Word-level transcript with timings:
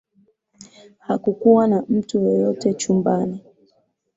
Hakukuwa 0.99 1.67
na 1.67 1.83
mtu 1.89 2.19
yeyote 2.25 2.73
chumbani 2.73 3.43